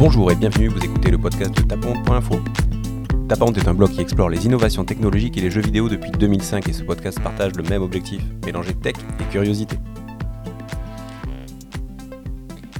[0.00, 2.40] Bonjour et bienvenue, vous écoutez le podcast de Tapante.info.
[3.28, 6.66] Tapante est un blog qui explore les innovations technologiques et les jeux vidéo depuis 2005
[6.70, 9.76] et ce podcast partage le même objectif, mélanger tech et curiosité.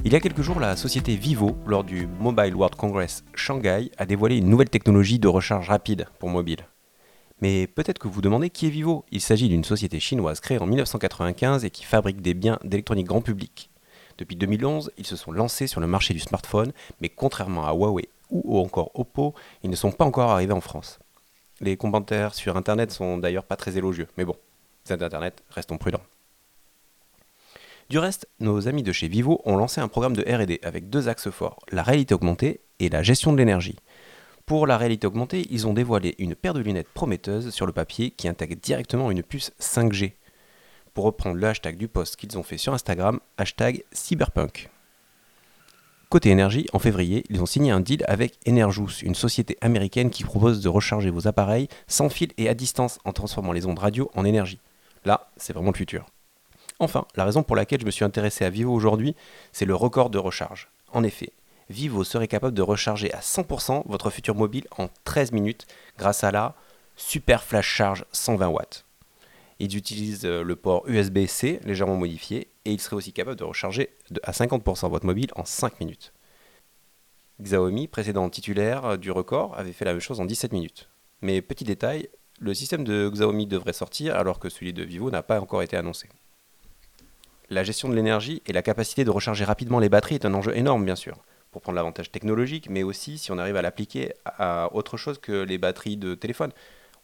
[0.03, 4.07] Il y a quelques jours, la société Vivo, lors du Mobile World Congress Shanghai, a
[4.07, 6.65] dévoilé une nouvelle technologie de recharge rapide pour mobile.
[7.39, 10.57] Mais peut-être que vous vous demandez qui est Vivo Il s'agit d'une société chinoise créée
[10.59, 13.70] en 1995 et qui fabrique des biens d'électronique grand public.
[14.21, 18.07] Depuis 2011, ils se sont lancés sur le marché du smartphone, mais contrairement à Huawei
[18.29, 20.99] ou encore Oppo, ils ne sont pas encore arrivés en France.
[21.59, 24.35] Les commentaires sur Internet sont d'ailleurs pas très élogieux, mais bon,
[24.83, 26.03] c'est Internet, restons prudents.
[27.89, 31.09] Du reste, nos amis de chez Vivo ont lancé un programme de RD avec deux
[31.09, 33.77] axes forts, la réalité augmentée et la gestion de l'énergie.
[34.45, 38.11] Pour la réalité augmentée, ils ont dévoilé une paire de lunettes prometteuses sur le papier
[38.11, 40.13] qui intègre directement une puce 5G
[40.93, 44.69] pour reprendre le hashtag du post qu'ils ont fait sur Instagram, hashtag cyberpunk.
[46.09, 50.25] Côté énergie, en février, ils ont signé un deal avec Enerjous, une société américaine qui
[50.25, 54.11] propose de recharger vos appareils sans fil et à distance en transformant les ondes radio
[54.13, 54.59] en énergie.
[55.05, 56.05] Là, c'est vraiment le futur.
[56.79, 59.15] Enfin, la raison pour laquelle je me suis intéressé à Vivo aujourd'hui,
[59.53, 60.69] c'est le record de recharge.
[60.91, 61.31] En effet,
[61.69, 65.65] Vivo serait capable de recharger à 100% votre futur mobile en 13 minutes
[65.97, 66.55] grâce à la
[66.97, 68.85] Super Flash Charge 120 watts.
[69.61, 73.91] Ils utilisent euh, le port USB-C légèrement modifié et ils seraient aussi capables de recharger
[74.23, 76.13] à 50% votre mobile en 5 minutes.
[77.39, 80.89] Xiaomi, précédent titulaire euh, du record, avait fait la même chose en 17 minutes.
[81.21, 85.21] Mais petit détail, le système de Xiaomi devrait sortir alors que celui de Vivo n'a
[85.21, 86.09] pas encore été annoncé.
[87.51, 90.57] La gestion de l'énergie et la capacité de recharger rapidement les batteries est un enjeu
[90.57, 91.19] énorme bien sûr,
[91.51, 95.43] pour prendre l'avantage technologique, mais aussi si on arrive à l'appliquer à autre chose que
[95.43, 96.51] les batteries de téléphone.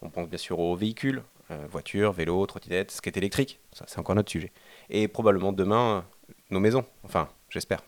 [0.02, 1.22] On pense bien sûr aux véhicules,
[1.70, 4.52] voiture, vélo, trottinette, skate électrique, ça c'est encore notre sujet.
[4.90, 6.06] Et probablement demain,
[6.50, 7.84] nos maisons, enfin, j'espère.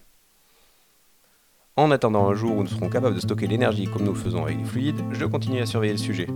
[1.76, 4.44] En attendant un jour où nous serons capables de stocker l'énergie comme nous le faisons
[4.44, 6.28] avec les fluides, je continue à surveiller le sujet.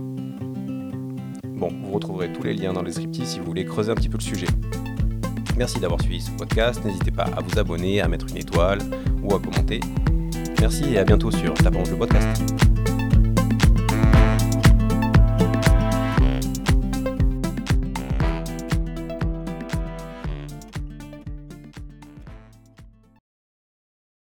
[1.44, 4.08] Bon, vous retrouverez tous les liens dans le descriptif si vous voulez creuser un petit
[4.08, 4.46] peu le sujet.
[5.56, 8.80] Merci d'avoir suivi ce podcast, n'hésitez pas à vous abonner, à mettre une étoile
[9.22, 9.80] ou à commenter.
[10.60, 12.73] Merci et à bientôt sur Tapons le podcast.